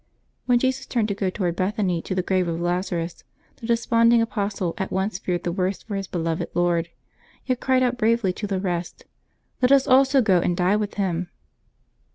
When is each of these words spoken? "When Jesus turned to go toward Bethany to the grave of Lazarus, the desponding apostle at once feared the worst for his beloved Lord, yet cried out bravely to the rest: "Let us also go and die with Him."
"When 0.47 0.57
Jesus 0.57 0.87
turned 0.87 1.09
to 1.09 1.13
go 1.13 1.29
toward 1.29 1.55
Bethany 1.55 2.01
to 2.01 2.15
the 2.15 2.23
grave 2.23 2.47
of 2.47 2.59
Lazarus, 2.59 3.23
the 3.57 3.67
desponding 3.67 4.19
apostle 4.19 4.73
at 4.79 4.89
once 4.91 5.19
feared 5.19 5.43
the 5.43 5.51
worst 5.51 5.87
for 5.87 5.95
his 5.95 6.07
beloved 6.07 6.47
Lord, 6.55 6.89
yet 7.45 7.59
cried 7.59 7.83
out 7.83 7.99
bravely 7.99 8.33
to 8.33 8.47
the 8.47 8.59
rest: 8.59 9.05
"Let 9.61 9.71
us 9.71 9.87
also 9.87 10.19
go 10.19 10.39
and 10.39 10.57
die 10.57 10.75
with 10.75 10.95
Him." 10.95 11.29